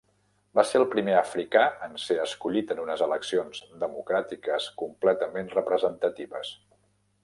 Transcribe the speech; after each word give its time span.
Va 0.59 0.61
ser 0.69 0.79
el 0.79 0.85
primer 0.95 1.13
africà 1.19 1.65
en 1.89 1.93
ser 2.05 2.17
escollit 2.25 2.73
en 2.77 2.83
unes 2.87 3.05
eleccions 3.09 3.63
democràtiques 3.87 4.69
completament 4.85 5.57
representatives. 5.61 6.57